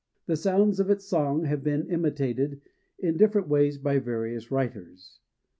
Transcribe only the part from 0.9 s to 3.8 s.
song have been imitated in different ways